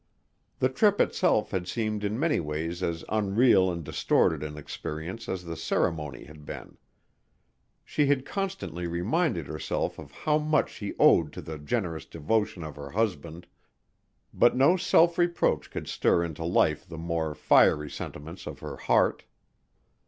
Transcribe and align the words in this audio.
The 0.57 0.69
trip 0.69 0.99
itself 0.99 1.51
had 1.51 1.67
seemed 1.67 2.03
in 2.03 2.19
many 2.19 2.39
ways 2.39 2.81
as 2.81 3.05
unreal 3.07 3.71
and 3.71 3.83
distorted 3.83 4.41
an 4.41 4.57
experience 4.57 5.29
as 5.29 5.43
the 5.43 5.55
ceremony 5.55 6.23
had 6.25 6.43
been. 6.43 6.79
She 7.85 8.07
had 8.07 8.25
constantly 8.25 8.87
reminded 8.87 9.45
herself 9.45 9.99
of 9.99 10.11
how 10.11 10.39
much 10.39 10.71
she 10.73 10.95
owed 10.97 11.31
to 11.33 11.41
the 11.43 11.59
generous 11.59 12.07
devotion 12.07 12.63
of 12.63 12.77
her 12.77 12.89
husband, 12.89 13.45
but 14.33 14.55
no 14.55 14.75
self 14.75 15.19
reproach 15.19 15.69
could 15.69 15.87
stir 15.87 16.23
into 16.23 16.43
life 16.45 16.83
the 16.87 16.97
more 16.97 17.35
fiery 17.35 17.91
sentiments 17.91 18.47
of 18.47 18.57
her 18.57 18.77
heart. 18.77 19.25